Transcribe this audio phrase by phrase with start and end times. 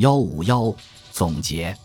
[0.00, 0.74] 幺五幺
[1.12, 1.76] 总结：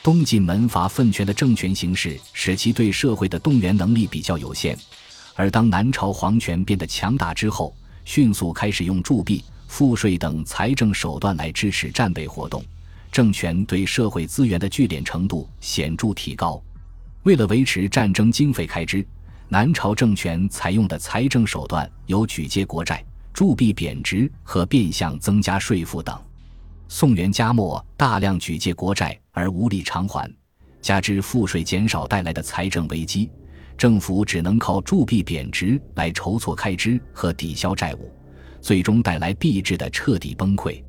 [0.00, 4.76] 东晋门阀分权的政权形式，使其对社会的动员能力比较有限；
[5.34, 7.74] 而当南朝皇权变得强大之后，
[8.04, 12.64] 迅速开始用铸币、赋税等财政手段来支持战备活动，
[13.10, 16.62] 政权对社会资源的聚敛程度显著提高。
[17.24, 19.04] 为了维持战争经费开支，
[19.48, 23.04] 南朝政权采用的财政手段有举借国债。
[23.34, 26.18] 铸币贬值和变相增加税负等，
[26.88, 30.32] 宋元嘉末大量举借国债而无力偿还，
[30.80, 33.28] 加之赋税减少带来的财政危机，
[33.76, 38.12] 政府只能靠铸币贬值来筹措开支和抵消债务，
[38.60, 40.82] 最终带来币制的彻底崩溃。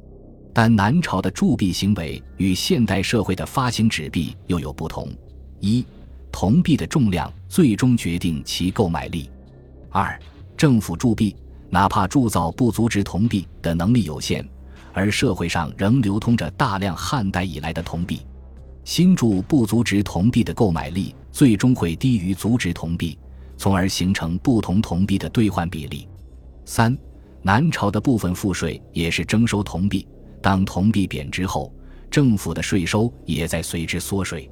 [0.54, 5.12] 但南朝的铸币行为与现代社会的发行纸币又有不同：
[5.60, 5.86] 一、
[6.32, 9.30] 铜币的重量最终决定其购买力；
[9.90, 10.20] 二、
[10.56, 11.36] 政府铸币。
[11.70, 14.48] 哪怕铸造不足值铜币的能力有限，
[14.98, 18.22] 而社会上仍流通着大量汉代以来的铜币，
[18.84, 23.16] 新铸不足值铜币的购买力最终会低于足值铜币，
[23.58, 26.08] 从而形成不同铜币的兑换比例。
[26.66, 26.98] 三，
[27.44, 30.08] 南朝的部分赋税也是征收铜币，
[30.42, 31.72] 当铜币贬值后，
[32.10, 34.50] 政府的税收也在随之缩水。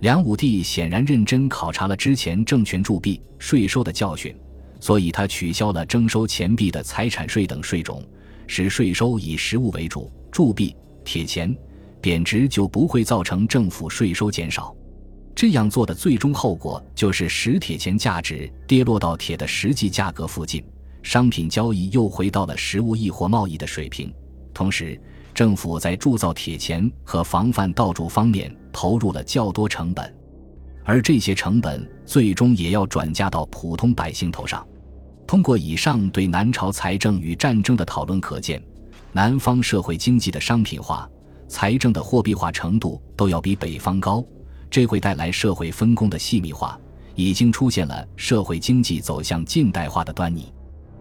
[0.00, 4.36] 梁武帝显然认真考察了之前政权铸币税收的教训。
[4.80, 8.00] 所以，他取消了征收钱币的财产税等税种，
[8.48, 10.10] 使税收以实物为主。
[10.32, 11.56] 铸币、铁钱
[12.00, 14.74] 贬值就不会造成政府税收减少。
[15.34, 20.64] 这样做的最终后果就是使铁钱价值跌落到铁的实际价格附近，
[21.02, 24.12] 商品交易又回到了实物易货贸易的水平。
[24.52, 25.00] 同时，
[25.32, 30.12] 政府在铸造铁钱和防范盗铸方面投入了较多成本。
[30.84, 34.66] 而这些成本最终也要转嫁到普通百姓头上。
[35.28, 38.62] 通过以上对南朝财政与战争的讨论可见，
[39.12, 41.06] 南方社会经济的商品化、
[41.48, 44.24] 财政的货币化程度都要比北方高，
[44.70, 46.80] 这会带来社会分工的细密化，
[47.14, 50.50] 已经出现了社会经济走向近代化的端倪。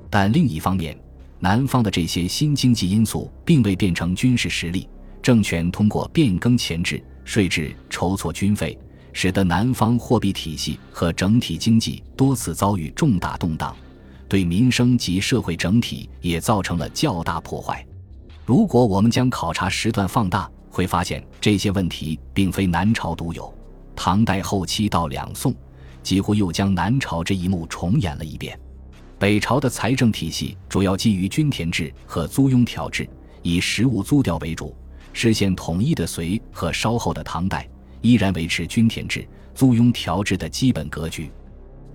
[0.09, 0.99] 但另一方面，
[1.39, 4.89] 南方的这些新经济因素并未变成军事实力，
[5.21, 8.77] 政权通过变更钱制、税制筹措军费。
[9.13, 13.75] 使得南方货币体系和整体经济多次遭遇重大动荡，
[14.27, 17.85] 对民生及社会整体也造成了较大破坏。
[18.45, 23.53] 如果我们将考察时段放大，会发现这些问题并非南朝独有。
[23.95, 25.53] 唐代后期到两宋，
[26.03, 28.57] 几乎又将南朝这一幕重演了一遍。
[29.19, 33.09] 北朝的财政体系主要基于均田制和租庸调制，
[33.41, 34.75] 以实物租调为主，
[35.13, 37.67] 实现统一的隋和稍后的唐代。
[38.03, 41.31] 依然维持均田制、租庸调制的基本格局。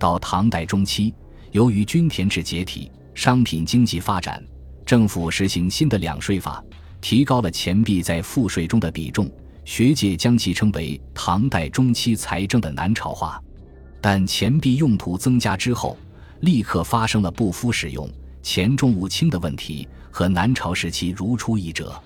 [0.00, 1.14] 到唐代中期，
[1.52, 4.42] 由于均田制解体，商品经济发展，
[4.86, 6.64] 政府实行新的两税法，
[7.02, 9.30] 提高了钱币在赋税中的比重。
[9.66, 13.40] 学界将其称为唐代中期财政的南朝化。
[14.00, 15.96] 但钱币用途增加之后，
[16.40, 18.10] 立刻发生了不敷使用、
[18.42, 22.02] 钱重物轻的问题，和南朝时期如出一辙。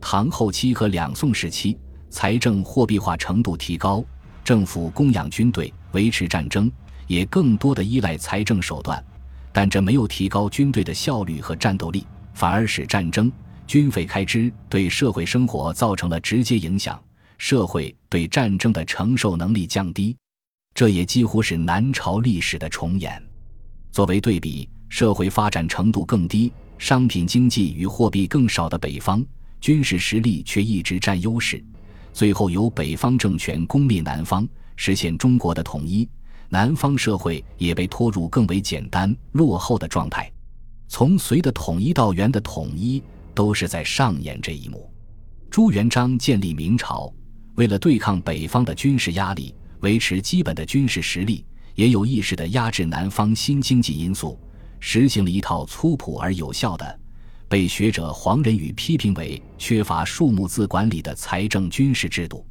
[0.00, 1.78] 唐后期和两宋时期。
[2.10, 4.04] 财政货币化程度提高，
[4.42, 6.68] 政府供养军队、维持战争，
[7.10, 9.04] 也更多的依赖财政手段，
[9.52, 13.30] 但这没有提高军队的效率和战斗力，反而使战争
[13.66, 17.02] 军费开支对社会生活造成了直接影响，
[17.36, 20.16] 社会对战争的承受能力降低，
[20.72, 23.20] 这也几乎是南朝历史的重演。
[23.90, 29.20] 作为对比，社会发展程度更低、商品经济与货币更少的北方，
[29.60, 31.60] 军事实力却一直占优势。
[32.12, 36.08] 最后由北方政权攻灭南方，实现中国的统一。
[36.52, 40.30] 南方社会也被拖入更为简单落后的状态。
[40.88, 43.00] 从隋的统一到元的统一，
[43.32, 44.92] 都是在上演这一幕。
[45.48, 47.12] 朱元璋建立明朝，
[47.54, 51.44] 为了对抗北方的军事压力，维持基本的军事实力，
[51.76, 54.36] 也有意识地压制南方新经济因素，
[54.80, 57.00] 实行了一套粗朴而有效的。
[57.48, 62.44] 被学者黄仁宇批评为缺乏数目字管理的财政军事制度，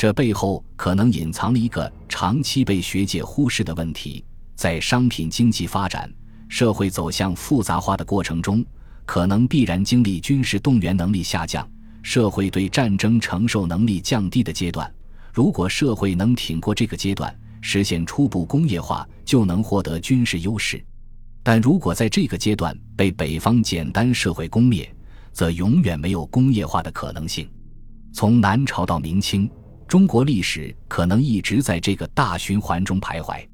[0.00, 4.24] 这背后可能隐藏了一个长期被学界忽视的问题：
[4.54, 6.10] 在商品经济发展、
[6.48, 8.64] 社会走向复杂化的过程中，
[9.04, 11.68] 可能必然经历军事动员能力下降、
[12.02, 14.90] 社会对战争承受能力降低的阶段。
[15.34, 20.82] 如果社会能挺过这个阶段，实现初步工业化，就能获得军事优势。
[21.42, 24.90] 但如果在这个阶段被北方简单社会攻灭，
[25.34, 27.46] 则永远没有工业化的可能性。
[28.14, 29.48] 从南朝到明清，
[29.90, 33.44] 中国历史可能一直在这个大循环中徘徊。